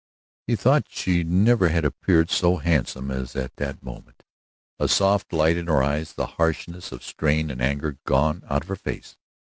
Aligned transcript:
He 0.47 0.55
thought 0.55 0.87
she 0.89 1.23
never 1.23 1.67
had 1.69 1.85
appeared 1.85 2.31
so 2.31 2.57
handsome 2.57 3.11
as 3.11 3.35
at 3.35 3.55
that 3.57 3.83
moment, 3.83 4.23
a 4.79 4.87
soft 4.87 5.31
light 5.31 5.57
in 5.57 5.67
her 5.67 5.83
eyes, 5.83 6.13
the 6.13 6.25
harshness 6.41 6.91
of 6.91 7.03
strain 7.03 7.51
and 7.51 7.61
anger 7.61 7.99
gone 8.05 8.41
out 8.49 8.63
of 8.63 8.67
her 8.69 8.75
face. 8.75 9.15